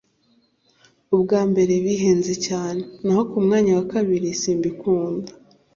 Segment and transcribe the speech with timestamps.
[1.15, 5.29] Ubwa mbere bihenze cyane naho kumwanya wa kabiri simbikunda